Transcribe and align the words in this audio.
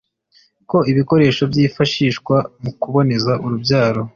ko 0.69 0.77
ibikoresho 0.91 1.43
byifashishwa 1.51 2.35
mu 2.63 2.71
kuboneza 2.81 3.31
urubyaro 3.45 4.01